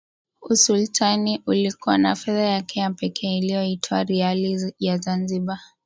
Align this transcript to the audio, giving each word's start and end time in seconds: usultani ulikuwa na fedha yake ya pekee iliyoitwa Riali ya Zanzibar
usultani 0.41 1.41
ulikuwa 1.45 1.97
na 1.97 2.15
fedha 2.15 2.39
yake 2.41 2.79
ya 2.79 2.91
pekee 2.91 3.37
iliyoitwa 3.37 4.03
Riali 4.03 4.73
ya 4.79 4.97
Zanzibar 4.97 5.59